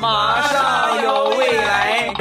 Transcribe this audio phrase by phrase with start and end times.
[0.00, 2.12] 马上有未来。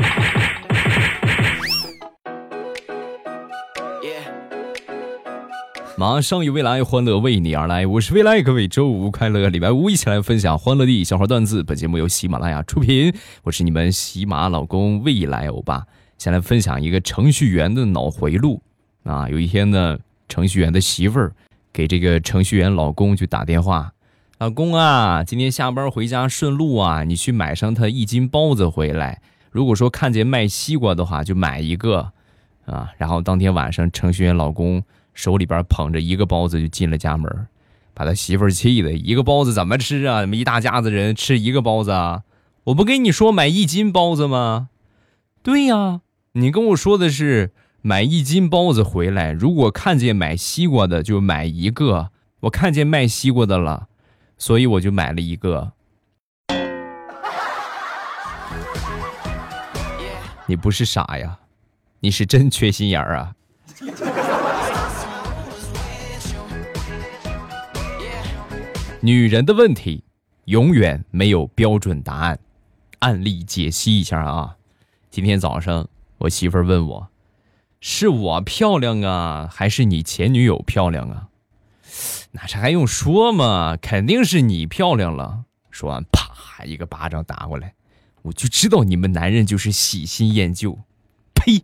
[5.98, 7.88] 马上有未来，欢乐为你而来。
[7.88, 11.64] 我是未来，各位周五快乐，礼拜五一起来分享欢乐的小花段子。
[11.64, 13.12] 本节目由喜马拉雅出品，
[13.44, 15.84] 我是你们喜马老公未来欧巴。
[16.20, 18.62] 先来分享一个程序员的脑回路
[19.06, 19.28] 啊！
[19.28, 19.98] 有一天呢，
[20.30, 21.34] 程序员的媳妇儿
[21.74, 23.92] 给这个程序员老公就打电话
[24.38, 29.22] ：“老公啊，今天下班回家顺路啊，你去买上他一斤包子回来。
[29.50, 32.12] 如果说看见卖西瓜的话，就买一个
[32.66, 34.84] 啊。”然后当天晚上，程序员老公。
[35.14, 37.48] 手里边捧着一个包子就进了家门，
[37.94, 40.20] 把他媳妇气的，一个包子怎么吃啊？
[40.20, 42.24] 怎么一大家子人吃一个包子啊？
[42.66, 44.68] 我不跟你说买一斤包子吗？
[45.42, 46.02] 对呀，
[46.34, 52.10] 你跟我说的是买一斤包子回来，如果看见买西瓜的就买一个。
[52.42, 53.88] 我看见卖西瓜的了，
[54.38, 55.72] 所以我就买了一个。
[60.48, 61.40] 你不是傻呀，
[62.00, 63.36] 你是真缺心眼儿啊！
[69.02, 70.04] 女人的问题
[70.46, 72.40] 永远没有标准答案。
[73.00, 74.56] 案例解析一下啊，
[75.10, 75.88] 今天早上
[76.20, 77.08] 我媳妇儿问我，
[77.82, 81.28] 是我漂亮啊，还是你前女友漂亮啊？
[82.36, 83.78] 那这还用说吗？
[83.82, 85.46] 肯定是你漂亮了。
[85.72, 87.74] 说完，啪一个巴掌打过来，
[88.24, 90.78] 我就知道你们男人就是喜新厌旧。
[91.34, 91.64] 呸！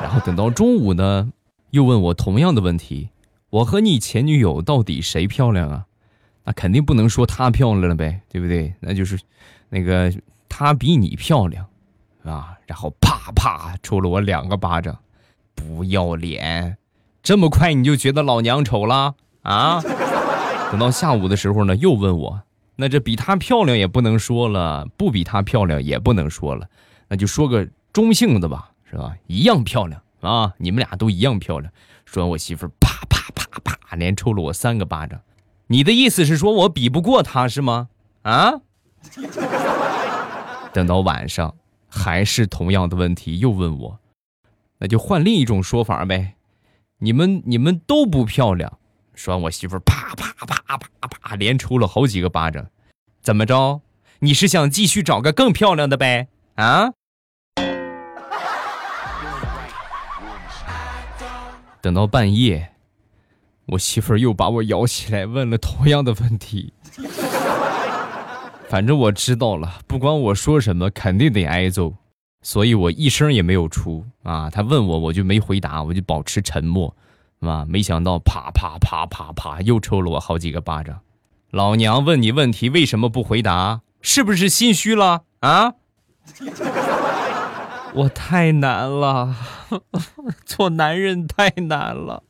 [0.00, 1.32] 然后等到中午呢，
[1.70, 3.10] 又问我同样的问题。
[3.50, 5.86] 我和你前女友到底谁漂亮啊？
[6.44, 8.72] 那肯定不能说她漂亮了呗，对不对？
[8.78, 9.18] 那就是，
[9.68, 10.12] 那个
[10.48, 11.66] 她比你漂亮，
[12.22, 14.96] 啊，然后啪啪抽了我两个巴掌，
[15.54, 16.76] 不要脸！
[17.22, 19.82] 这么快你就觉得老娘丑了啊？
[20.70, 22.42] 等到下午的时候呢，又问我，
[22.76, 26.68] 那这比她漂亮也不能说了，不比她漂亮也不能说了，
[27.08, 29.14] 那就说个中性的吧，是吧？
[29.26, 30.52] 一样漂亮啊！
[30.58, 31.72] 你们俩都一样漂亮。
[32.04, 33.18] 说完，我媳妇啪啪。
[33.34, 35.20] 啪啪，连抽了我三个巴掌。
[35.66, 37.88] 你的意思是说我比不过她是吗？
[38.22, 38.54] 啊？
[40.72, 41.54] 等到晚上，
[41.88, 43.98] 还是同样的问题，又问我，
[44.78, 46.34] 那就换另一种说法呗。
[47.00, 48.78] 你们你们都不漂亮。
[49.14, 52.66] 说完，我媳妇啪啪啪啪啪，连抽了好几个巴掌。
[53.20, 53.80] 怎么着？
[54.20, 56.28] 你是想继续找个更漂亮的呗？
[56.56, 56.90] 啊？
[61.80, 62.72] 等到半夜。
[63.66, 66.72] 我媳妇又把我摇起来，问了同样的问题。
[68.68, 71.94] 反正我知道了，不管我说什么，肯定得挨揍，
[72.42, 74.48] 所以我一声也没有出啊。
[74.50, 76.96] 他问我，我就没回答，我就保持沉默，
[77.40, 81.00] 啊，没想到啪啪啪啪啪，又抽了我好几个巴掌。
[81.50, 83.80] 老娘问你问题，为什么不回答？
[84.00, 85.74] 是不是心虚了啊？
[87.94, 89.34] 我太难了，
[90.44, 92.22] 做男人太难了。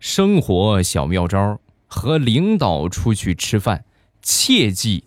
[0.00, 3.84] 生活小妙招：和领导出去吃饭，
[4.22, 5.04] 切记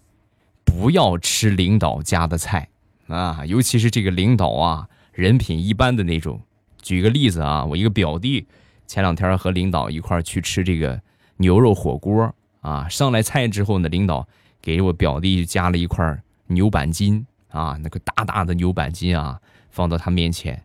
[0.66, 2.68] 不要吃领导家的菜
[3.08, 3.46] 啊！
[3.46, 6.42] 尤其是这个领导啊，人品一般的那种。
[6.82, 8.48] 举个例子啊，我一个表弟
[8.88, 11.00] 前两天和领导一块去吃这个
[11.38, 14.28] 牛肉火锅啊，上来菜之后呢，领导
[14.62, 20.64] 给我表弟加了一块牛板筋啊，那个大大的牛板筋啊，放到他面前，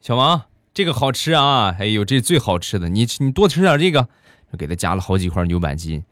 [0.00, 0.42] 小王。
[0.74, 1.74] 这个好吃啊！
[1.76, 4.08] 哎呦，这最好吃的，你你多吃点这个，
[4.56, 6.02] 给他加了好几块牛板筋，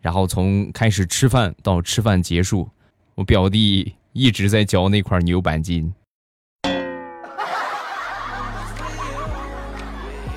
[0.00, 2.68] 然后从开始吃饭到吃饭结束，
[3.14, 5.92] 我表弟一直在嚼那块牛板筋。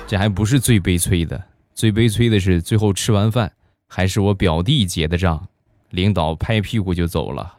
[0.06, 1.42] 这还不是最悲催的，
[1.74, 3.52] 最悲催的是最后吃完饭
[3.88, 5.48] 还是我表弟结的账，
[5.90, 7.58] 领导拍屁股就走了。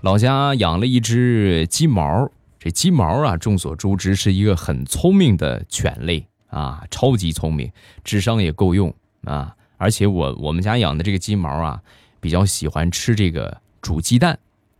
[0.00, 7.70] 老家养了一只金毛，这金毛啊，众所周知是一个很聪明的犬类啊，超级聪明，
[8.02, 8.92] 智商也够用
[9.24, 9.54] 啊。
[9.76, 11.80] 而且我我们家养的这个金毛啊，
[12.20, 14.38] 比较喜欢吃这个煮鸡蛋。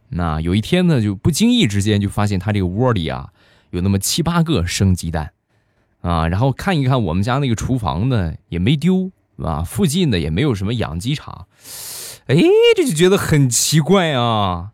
[0.08, 3.30] 那有一天呢，就不经意之间就发现它这个窝里啊，
[3.70, 5.32] 有那么七八个生鸡蛋
[6.00, 6.26] 啊。
[6.26, 11.46] 然后看一看我们家那个厨房呢，也没丢啊，附近的也没有什么养鸡场，
[12.26, 12.36] 哎，
[12.74, 14.72] 这就觉得很奇怪啊。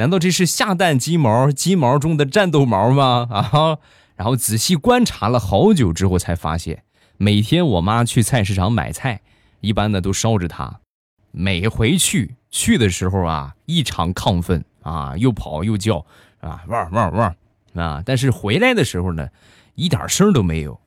[0.00, 1.52] 难道这是下蛋鸡毛？
[1.52, 3.28] 鸡毛中的战斗毛吗？
[3.30, 3.76] 啊！
[4.16, 6.84] 然后仔细观察了好久之后，才发现，
[7.18, 9.20] 每天我妈去菜市场买菜，
[9.60, 10.80] 一般呢都捎着它。
[11.32, 16.06] 每回去去的时候啊，异常亢奋啊，又跑又叫
[16.40, 17.34] 啊，汪汪汪！
[17.74, 19.28] 啊，但是回来的时候呢，
[19.74, 20.80] 一点声都没有。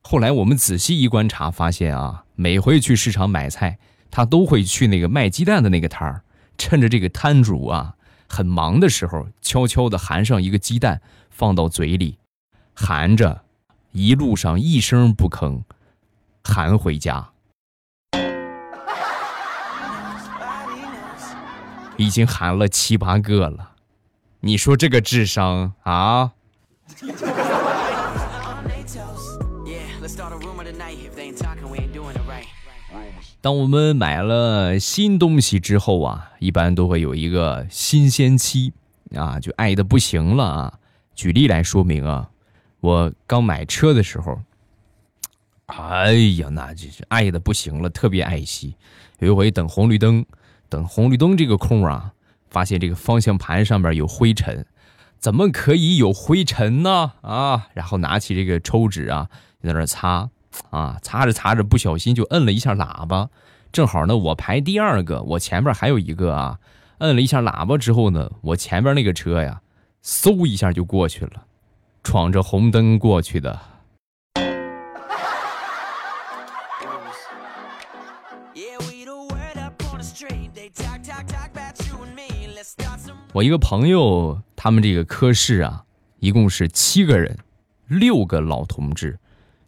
[0.00, 3.78] 后来我们仔细一观察，发现啊，每回去市场买菜，
[4.10, 6.22] 他都会去那个卖鸡蛋的那个摊儿，
[6.56, 7.92] 趁着这个摊主啊
[8.28, 11.00] 很忙的时候，悄悄地含上一个鸡蛋，
[11.30, 12.18] 放到嘴里，
[12.74, 13.42] 含着，
[13.92, 15.62] 一路上一声不吭，
[16.42, 17.30] 含回家。
[21.96, 23.70] 已经含了七八个了，
[24.40, 26.32] 你说这个智商啊？
[33.46, 38.72] 当我们买了新东西之后啊，一般都会有一个新鲜期
[39.14, 40.78] 啊，就爱的不行了啊。
[41.14, 42.28] 举例来说明啊，
[42.80, 44.40] 我刚买车的时候，
[45.66, 48.74] 哎呀，那真是爱的不行了，特别爱惜。
[49.20, 50.26] 有一回等红绿灯。
[50.68, 52.14] 等红绿灯这个空啊，
[52.50, 54.66] 发现这个方向盘上面有灰尘，
[55.20, 57.12] 怎么可以有灰尘呢？
[57.20, 59.30] 啊，然后拿起这个抽纸啊，
[59.62, 60.30] 在那擦，
[60.70, 63.28] 啊，擦着擦着不小心就摁了一下喇叭，
[63.72, 66.58] 正好呢我排第二个，我前面还有一个啊，
[66.98, 69.60] 摁了一下喇叭之后呢，我前面那个车呀，
[70.04, 71.44] 嗖一下就过去了，
[72.02, 73.58] 闯着红灯过去的。
[83.32, 85.84] 我一个朋友，他们这个科室啊，
[86.20, 87.36] 一共是七个人，
[87.86, 89.18] 六个老同志，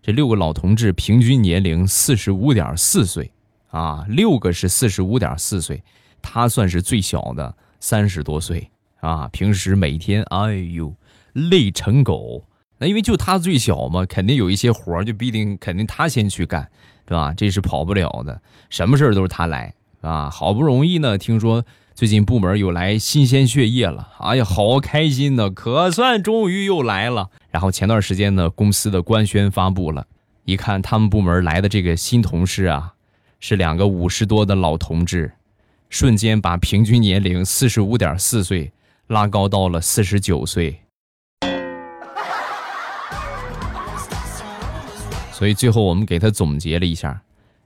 [0.09, 3.31] 这六个老同志平均年龄四十五点四岁
[3.69, 5.85] 啊，六个是四十五点四岁，
[6.23, 8.71] 他算是最小的，三十多岁
[9.01, 9.29] 啊。
[9.29, 10.95] 平时每天，哎呦，
[11.35, 12.43] 累成狗。
[12.79, 16.67] 那因为就他最小嘛，肯定有一些活就必定肯定他先去干，
[17.05, 17.35] 对吧？
[17.35, 18.41] 这是跑不了的，
[18.71, 20.31] 什么事都是他来啊。
[20.31, 21.63] 好不容易呢，听说。
[21.99, 27.29] 最近部门又来新鲜血液了，哎呀，好开心呢，可算终于又来了。
[27.51, 30.07] 然后前段时间呢，公司的官宣发布了，
[30.45, 32.95] 一看他们部门来的这个新同事啊，
[33.41, 35.33] 是两个五十多的老同志，
[35.91, 38.71] 瞬间把平均年龄四十五点四岁
[39.09, 40.79] 拉高到了四十九岁。
[45.33, 47.21] 所以最后我们给他总结了一下，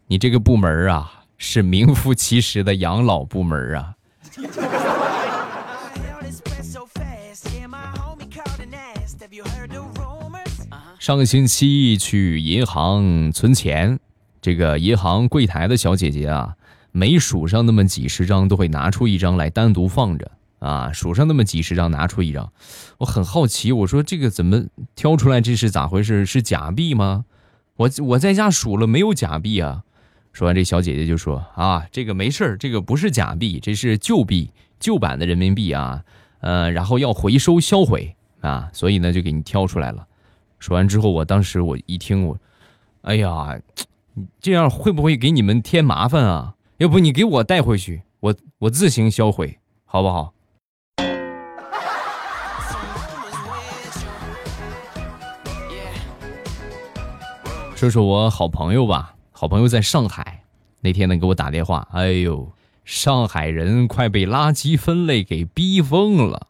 [0.06, 3.92] 你这个部门啊，是名副其实的养老部门啊。
[10.98, 13.98] 上个星期去银行存钱，
[14.40, 16.54] 这个银行柜台的小姐姐啊，
[16.92, 20.30] 每数上那么几十张，都会拿出一张来单独放着
[20.60, 20.92] 啊。
[20.92, 22.50] 数上那么几十张，拿出一张，
[22.98, 24.64] 我很好奇，我说这个怎么
[24.94, 25.40] 挑出来？
[25.40, 26.24] 这是咋回事？
[26.24, 27.26] 是假币吗？
[27.76, 29.82] 我我在家数了，没有假币啊。
[30.32, 34.50] 说完，这小姐姐就说：“啊，这个没事儿，这个不是假币，这是旧币，
[34.80, 36.02] 旧版的人民币啊，
[36.40, 40.06] 呃，然后要回收销毁啊，所以呢，就给你挑出来了。”
[40.58, 42.38] 说完之后，我当时我一听，我，
[43.02, 43.60] 哎呀，
[44.40, 46.54] 这样会不会给你们添麻烦啊？
[46.78, 50.32] 要不你给我带回去，我我自行销毁，好不好？
[57.76, 59.11] 说说我好朋友吧。
[59.42, 60.44] 好朋友在上海，
[60.82, 62.52] 那天呢给我打电话，哎呦，
[62.84, 66.46] 上海人快被垃圾分类给逼疯了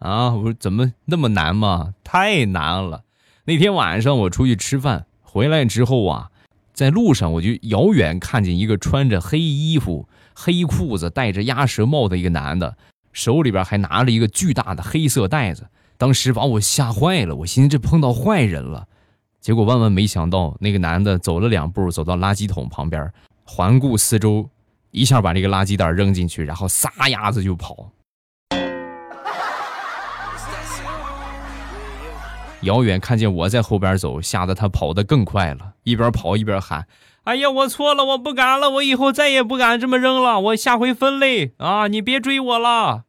[0.00, 0.34] 啊！
[0.34, 1.94] 我说怎么那么难吗？
[2.02, 3.04] 太难了。
[3.44, 6.30] 那天晚上我出去吃饭，回来之后啊，
[6.72, 12.76] 在路上我就遥远看见一个穿着黑衣服、黑裤子、戴着鸭舌帽的一个男的，
[13.12, 18.88] 手里边还拿着一个巨大的黑色袋子，当时把我吓坏了，我寻思这碰到坏人了。
[19.42, 23.12] 结果万万没想到，那个男的走了两步，走到垃圾桶旁边，
[23.44, 24.48] 环顾四周，
[24.92, 27.90] 一下把这个垃圾袋扔进去，然后撒丫子就跑。
[32.60, 36.86] 遥远看见我在后边走，吓得他跑得更快了，一边跑一边喊
[37.24, 43.02] ：“哎呀，我错了，我不敢了，我以后再也不敢这么扔了，我下回分类啊，你别追我了。”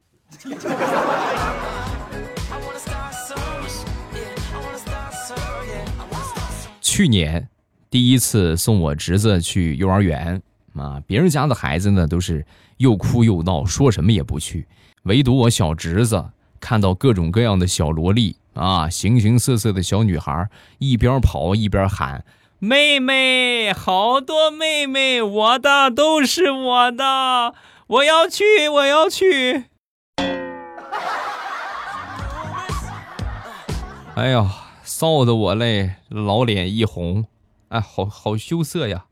[6.95, 7.49] 去年
[7.89, 10.39] 第一次送我侄子去幼儿园
[10.75, 12.45] 啊，别人家的孩子呢都是
[12.77, 14.67] 又哭又闹，说什么也不去，
[15.01, 16.23] 唯独我小侄子
[16.59, 20.47] 看到各种各样的小萝莉啊，形形色色的小女孩，
[20.77, 22.23] 一边跑一边喊
[22.61, 27.55] ：“妹妹，好多妹妹，我的都是我的，
[27.87, 29.63] 我要去，我要去。”
[34.13, 34.59] 哎呀！
[34.85, 37.25] 臊得我嘞，老脸一红，
[37.69, 39.05] 哎，好好羞涩呀。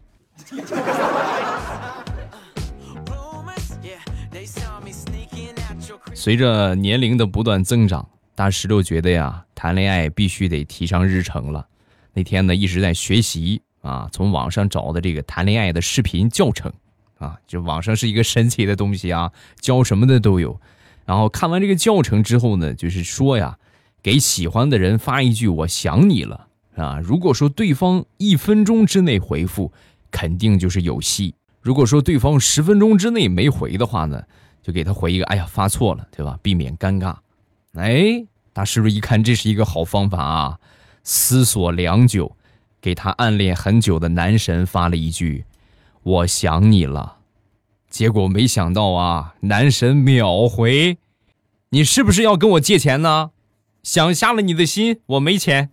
[6.13, 11.66] 随着年龄的不断增长，大石榴觉得呀，谈恋爱必须得提上日程了。
[12.13, 16.72] 那天呢，一直在学习啊，从网上找的这个谈恋爱的视频教程
[17.18, 20.60] 啊，就网上是一个神奇的东西啊，教什么的都有。
[21.06, 23.58] 然后看完这个教程之后呢，就是说呀，
[24.03, 27.00] 给喜欢的人发一句“我想你了”啊。
[27.03, 29.72] 如果说对方一分钟之内回复，
[30.10, 34.24] 肯定就是有戏；如果说对方十分钟之内没回的话呢，
[34.63, 36.39] 就给他回一个“哎呀，发错了”，对吧？
[36.41, 37.15] 避免尴尬。
[37.74, 40.60] 哎，他是不是一看这是一个好方法啊？
[41.03, 42.36] 思索良久，
[42.81, 45.46] 给他暗恋很久的男神发了一句
[46.03, 47.17] ：“我想你了。”
[47.89, 50.98] 结果没想到啊，男神秒回
[51.70, 53.31] ：“你是不是要跟我借钱呢？
[53.84, 55.70] 想瞎了你的心，我没钱。”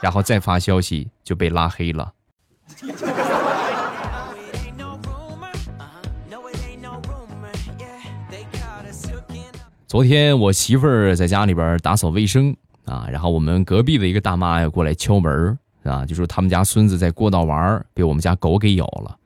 [0.00, 2.12] 然后再发消息就被拉黑了。
[9.86, 12.54] 昨天我媳妇儿在家里边打扫卫生
[12.84, 19.18] 啊，然后我们隔壁的一个大妈要过来敲门啊，就说他们家孙子在过道玩被我们家狗给咬了，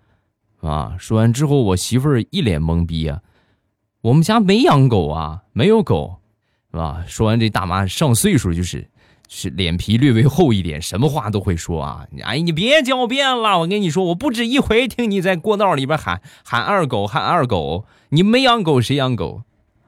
[0.61, 3.21] 啊，说完之后我媳妇儿一脸懵逼啊，
[4.02, 6.16] 我们家没养狗啊，没有狗，
[6.71, 7.04] 是吧？
[7.06, 8.90] 说完这大妈上岁数就是
[9.28, 19.42] 是脸皮略微厚一点，什么话都会说啊，哎，你别狡辩了，我跟你说，我不止一回听你在过道里边喊喊二狗喊二狗，你没养狗谁养狗？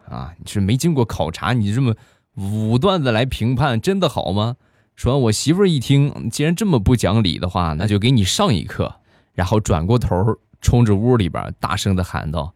[0.08, 0.34] 啊！
[0.38, 1.94] 你是没经过考察，你这么
[2.36, 4.56] 武断的来评判，真的好吗？
[4.94, 8.94] 说完，我媳妇一听，既然这么不讲理的话，那就给你上一课。
[9.32, 12.54] 然后转过头，冲着屋里边大声的喊道：“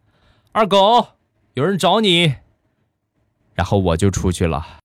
[0.53, 1.05] 二狗，
[1.53, 2.35] 有人找你。”
[3.55, 4.79] 然后我就出去了。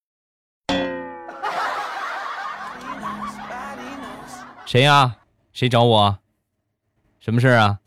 [4.67, 5.17] 谁呀？
[5.53, 6.19] 谁找我？
[7.21, 7.79] 什么事儿啊？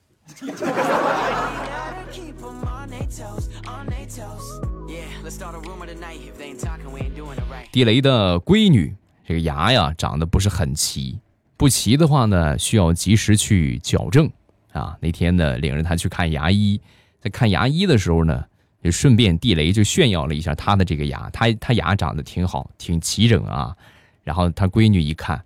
[7.71, 11.19] 地雷的闺女，这个牙呀长得不是很齐，
[11.57, 14.31] 不齐的话呢，需要及时去矫正
[14.71, 14.97] 啊。
[15.01, 16.79] 那天呢，领着她去看牙医，
[17.19, 18.45] 在看牙医的时候呢，
[18.91, 23.75] 顺便地雷就炫耀了一下他的这个牙，他他牙长得挺好，挺齐整啊。
[24.23, 25.43] 然后他闺女一看，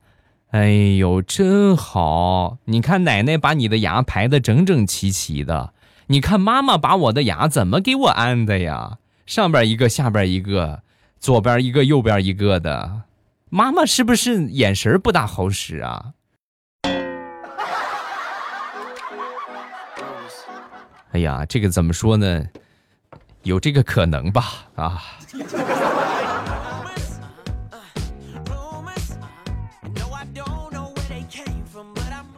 [0.50, 2.57] 哎呦，真好！
[2.65, 5.74] 你看奶奶把你的牙排的整整齐齐的，
[6.07, 8.98] 你看妈妈把我的牙怎么给我安的呀？
[9.25, 10.83] 上边一个，下边一个。
[11.19, 13.03] 左边一个，右边一个的，
[13.50, 16.13] 妈妈是不是眼神不大好使啊？
[21.12, 22.43] 哎呀，这个怎么说呢？
[23.43, 24.45] 有这个可能吧？
[24.75, 25.01] 啊！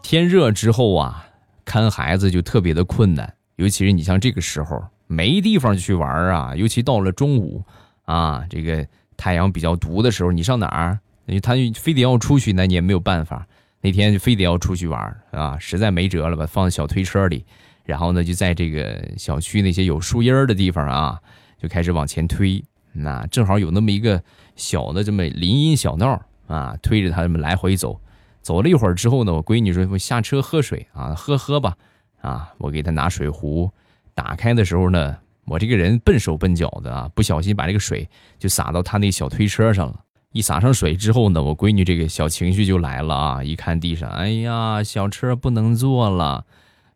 [0.01, 1.25] 天热之后啊，
[1.65, 7.63] 看孩子就特别的困难，尤其是你像这个时候没地方去玩啊，尤其到了中午。
[8.05, 10.99] 啊，这个太阳比较毒的时候，你上哪儿？
[11.41, 13.47] 他非得要出去，那你也没有办法。
[13.79, 17.45] 那天就非得要出去玩啊，实在没辙了，把放在小推车里，
[17.83, 21.19] 然后呢，就在这个小区那些有树荫的地方啊，
[21.57, 22.63] 就开始往前推。
[22.91, 24.21] 那正好有那么一个
[24.55, 27.99] 小的这么林荫小道啊，推着他这么来回走。
[28.41, 31.75] 走了一会儿之后呢，我闺女说：“我下车喝水啊，喝喝吧。”
[32.21, 33.69] 啊，我给她拿水壶，
[34.13, 35.17] 打开的时候呢。
[35.45, 38.09] 我这个人笨手笨脚的啊，不小心把这个水
[38.39, 39.99] 就洒到她那小推车上了。
[40.31, 43.43] 一洒上水之后呢，我闺女这个小情绪就来了啊！
[43.43, 46.45] 一看地上，哎呀，小车不能坐了。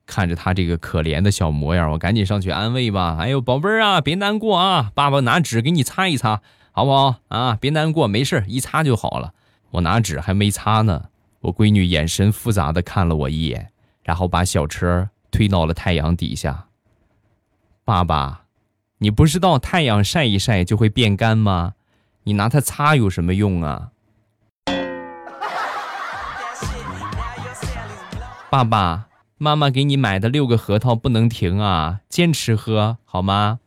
[0.07, 3.17] 看着他这个可怜的小模样，我赶紧上去安慰吧。
[3.19, 7.55] 哎呦，宝贝儿啊，别难过啊，爸爸拿纸给你擦一擦，好不好啊？
[7.59, 9.33] 别难过，没事，一擦就好了。
[9.71, 11.09] 我拿纸还没擦呢，
[11.41, 13.69] 我闺女眼神复杂的看了我一眼，
[14.01, 16.67] 然后把小车推到了太阳底下。
[17.83, 18.43] 爸爸，
[18.99, 21.73] 你不知道太阳晒一晒就会变干吗？
[22.23, 23.89] 你拿它擦有什么用啊？
[28.49, 29.07] 爸爸
[29.39, 33.59] 妈妈给你买的六个核桃不能停啊，坚持喝好吗？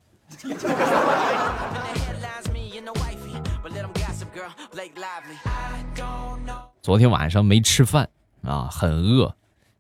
[6.83, 8.09] 昨天晚上没吃饭
[8.43, 9.33] 啊，很饿，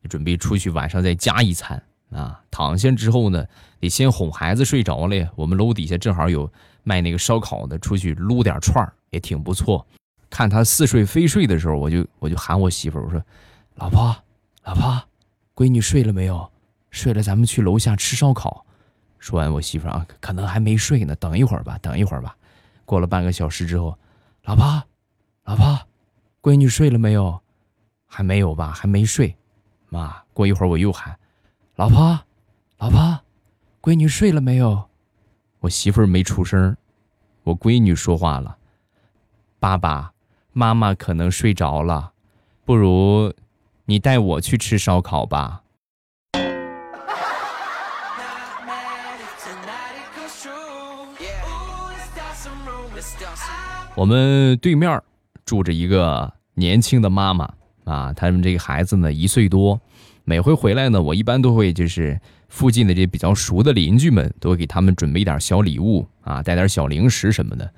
[0.09, 1.83] 准备出去晚上再加一餐。
[2.13, 3.45] 啊，躺下之后呢，
[3.81, 5.29] 得先哄孩子睡着了。
[5.35, 6.53] 我们楼底下正好有
[6.85, 9.85] 卖那个烧烤的，出去撸点串儿也挺不错。
[10.29, 13.21] 看他似睡非睡的时候，我就我就喊我媳妇儿，我说
[13.77, 14.15] ：“老婆，
[14.65, 15.03] 老婆，
[15.55, 16.51] 闺女睡了没有？
[16.91, 18.65] 睡了，咱们去楼下吃烧烤。”
[19.19, 22.37] 说完，我媳妇啊，可能还没睡呢，等一会儿吧，等一会儿吧。
[22.85, 23.97] 过了半个小时之后，
[24.45, 24.83] 老婆，
[25.45, 25.79] 老婆，
[26.41, 27.41] 闺女睡了没有？
[28.07, 29.37] 还没有吧，还没睡。
[29.89, 31.17] 妈，过一会儿我又喊。
[31.77, 32.19] 老婆，
[32.79, 33.21] 老婆，
[33.83, 34.89] 闺女睡了没有？
[35.61, 36.77] 我媳妇儿没出声，
[37.43, 38.57] 我闺女说话了
[39.61, 40.13] ：“爸爸
[40.53, 42.13] 妈妈可能睡着了，
[42.65, 43.33] 不如
[43.91, 45.63] 你带我去吃烧烤吧。”
[53.97, 55.03] 我们对面
[55.45, 59.81] 住着一个年轻的妈妈啊，他们这个孩子呢一岁多，
[60.23, 62.17] 每回回来呢，我一般都会就是
[62.49, 67.69] 附近的这比较熟的邻居们都会给他们准备一点小礼物啊，带点小零食什么的。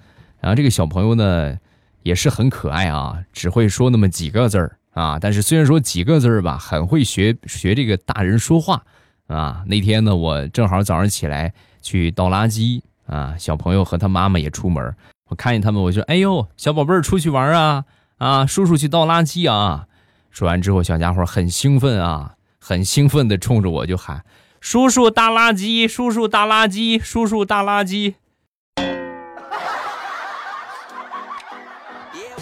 [0.41, 1.57] 然后这个小朋友呢
[2.03, 8.85] 也是很可爱啊，只会说那么几个字儿啊，但是虽然说几个字儿吧，很会学学这个大人说话
[9.27, 9.65] 啊。
[9.67, 14.95] 那天呢，我正好早上起来去倒垃圾啊，小朋友和他妈妈也出门。
[15.29, 17.85] 我看见他们，我就说：“哎呦，小宝贝儿出去玩啊
[18.19, 18.45] 啊！
[18.45, 19.87] 叔叔去倒垃圾啊！”
[20.31, 24.23] 说完之后，小家伙很兴奋啊，很兴奋的冲着我就喊
[24.61, 28.13] ：“叔叔倒垃圾，叔叔倒垃圾，叔叔倒垃圾。”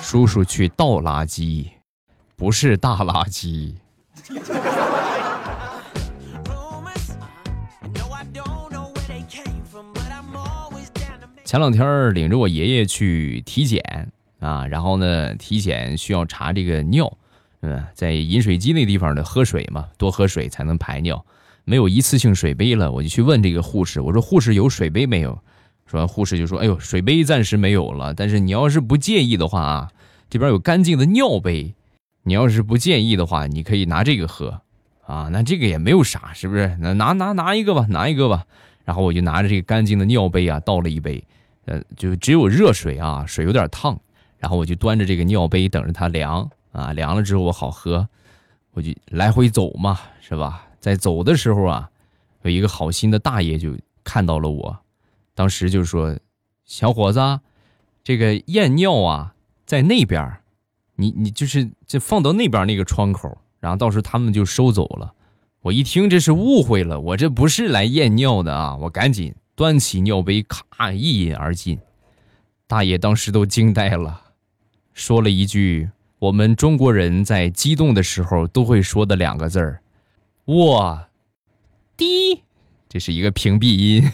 [0.02, 1.69] 叔叔去倒垃圾，
[2.40, 3.75] 不是大垃圾。
[11.44, 17.14] 前两天领着我爷爷去体检啊，然后呢，体检需要查这个尿，
[17.61, 21.23] 嗯，在饮水机那地方呢喝水嘛，多喝水才能排尿。
[21.64, 25.38] 没有一次性水杯了，我就去问这个护士，我说护士有水杯没有？
[25.85, 29.88] 说护士就说，哎呦，水杯暂时没有了，但是你要是不介意的话啊，
[30.30, 31.75] 这边有干净的尿杯，
[32.22, 34.60] 你要是不介意的话，你可以拿这个喝
[35.06, 35.28] 啊。
[35.32, 36.76] 那这个也没有啥，是不是？
[36.80, 38.44] 那拿拿拿一个吧，拿一个吧。
[38.84, 41.22] 然后我就拿着这个干净的尿杯啊，倒了一杯。
[41.66, 43.98] 呃，就只有热水啊，水有点烫，
[44.38, 48.08] 然后我就端着这个尿杯等着它凉啊，凉了之后我好喝，
[48.72, 50.66] 我就来回走嘛，是吧？
[50.80, 51.90] 在走的时候啊，
[52.42, 54.78] 有一个好心的大爷就看到了我，
[55.34, 56.18] 当时就说
[56.64, 57.40] ：“小伙子，
[58.02, 59.34] 这个验尿啊，
[59.66, 60.39] 在那边，
[61.00, 65.15] 你你就是就放到那边那个窗口，然后到时候他们就收走了。”
[65.63, 69.34] 我一听这是误会了，我这不是来验尿的啊，我赶紧。
[69.54, 71.78] 端起尿杯，咔一饮而尽。
[72.67, 74.23] 大爷当时都惊呆了，
[74.95, 79.82] 说了一句我们中国人在激动的时候都会说的两个字儿
[80.47, 81.08] ：“哇，
[81.95, 82.43] 滴。”
[82.89, 84.10] 这是一个屏蔽音。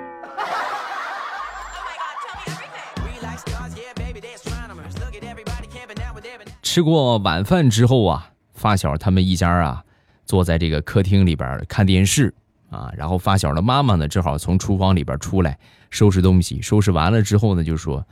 [6.74, 9.84] 吃过晚饭之后啊，发小他们一家啊，
[10.26, 12.34] 坐在这个客厅里边看电视。
[12.70, 18.08] 啊，然后发小的妈妈呢，正好从厨房里边出来收拾东西，收拾完了之后呢，就说：“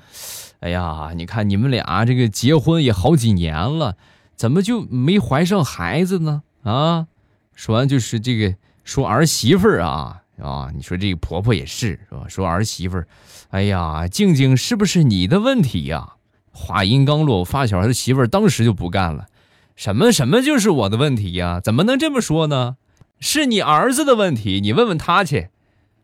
[0.59, 3.95] 哎呀，你看你们俩这个结婚也好几年了，
[4.35, 7.07] 怎么就没怀上孩子呢？”啊，
[7.55, 12.25] 说完就是这个说儿媳妇儿啊啊，你说这个婆婆也是是吧？
[12.27, 13.07] 说儿媳妇儿，
[13.51, 16.15] 哎呀，静静是不是你的问题呀？
[16.51, 19.27] 话音刚落，我发小他媳妇儿当时就不干了
[19.75, 21.59] ：“什么什么就是我的问题呀？
[21.59, 22.77] 怎么能这么说呢？”
[23.19, 25.49] 是你儿子的问题，你问问他去，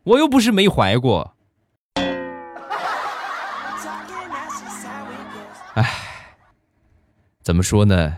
[0.03, 1.33] 我又不是没怀过。
[5.75, 5.89] 唉，
[7.41, 8.17] 怎么说呢？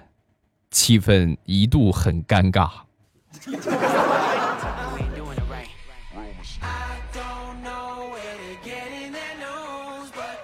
[0.70, 2.70] 气氛一度很尴尬。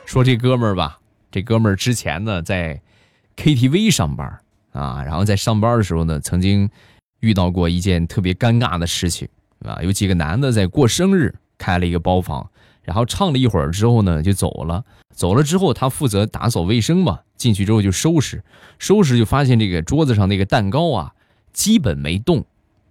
[0.06, 1.00] 说这哥们儿吧，
[1.34, 2.82] 这哥们儿之前呢在
[3.36, 4.39] KTV 上班
[4.72, 6.69] 啊，然后在上班的时候呢，曾经。
[7.24, 9.26] 遇到过一件特别尴尬的事情
[9.63, 14.84] 啊，有几个男的在过生日，开了一个包房，然后唱了一会儿之后呢，就走了。
[15.15, 18.43] 走了之后，他负责打扫卫生嘛，进去之后就收拾，
[18.78, 21.13] 收拾就发现这个桌子上那个蛋糕啊，
[21.54, 22.43] 基本没动，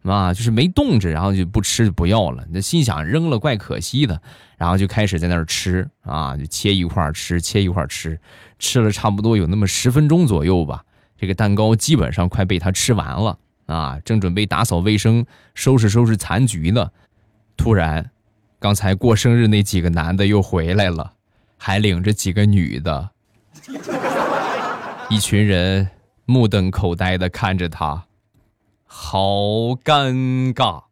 [0.02, 2.44] 啊，就是没冻着，然后就不吃不要了。
[2.50, 4.20] 那心想扔了怪可惜的，
[4.56, 8.18] 然后就开始在那儿吃啊，就切一块吃，切一块吃，
[8.58, 10.84] 吃了差不多有那么十分钟左右吧，
[11.16, 13.38] 这个蛋糕基本上快被他吃完了。
[13.66, 16.90] 啊，正准备打扫卫生、收拾收拾残局呢，
[17.56, 18.10] 突然，
[18.58, 21.12] 刚才过生日那几个男的又回来了，
[21.56, 23.10] 还领着几个女的，
[25.08, 25.88] 一群人
[26.26, 28.04] 目瞪口呆的看着他，
[28.94, 29.18] 好
[29.82, 30.82] 尴尬。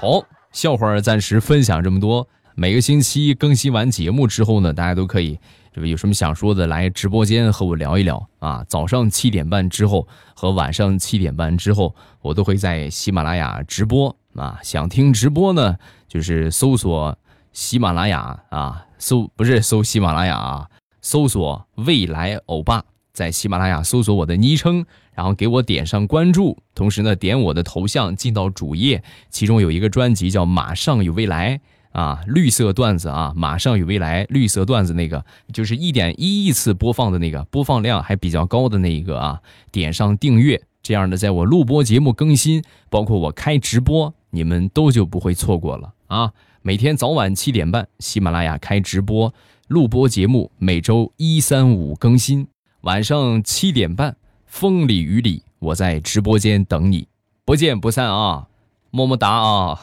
[0.00, 2.28] 好，笑话暂时分享这么多。
[2.54, 5.40] 每个星期更新完节目之后呢，大家都可以。
[5.72, 8.64] 这个有什么想说的，来直播间和我聊一聊啊！
[8.68, 14.60] 早上七点半之后和晚上七点半之后，我都会在喜马拉雅直播啊。
[14.62, 15.76] 想听直播呢，
[16.06, 17.18] 就是搜索
[17.52, 20.70] 喜马拉雅啊，搜不是搜喜马拉雅啊，
[21.02, 22.84] 搜索未来欧巴，
[23.16, 31.58] 在喜马拉雅搜索我的昵称，然后给我点上关注，同时呢点我的头像进到主页，其中有一个专辑叫《马上有未来》
[31.98, 39.40] 啊，绿色段子啊，《马上有未来》绿色段子那个就是一点一亿次播放的那个，播放量还比较高的那一个啊，
[39.72, 46.32] 点上订阅，这样的在我录播节目更新，包括我开直播，你们都就不会错过了啊。
[46.60, 49.32] 每天早晚七点半，喜马拉雅开直播
[49.68, 52.48] 录播节目，每周一三五更新，
[52.86, 54.16] 晚上七点半。
[54.46, 57.08] 风里雨里，我在直播间等你，
[57.44, 58.46] 不见不散啊！
[58.92, 59.80] 么么哒啊！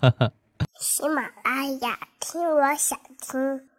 [0.80, 3.69] 喜马拉雅，听我想听。